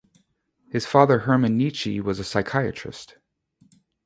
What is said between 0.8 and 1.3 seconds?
father